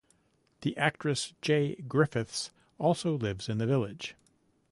The 0.61 0.75
actress 0.77 1.35
Jaye 1.43 1.87
Griffiths 1.87 2.49
also 2.79 3.15
lives 3.19 3.47
in 3.47 3.59
the 3.59 3.67
village. 3.67 4.15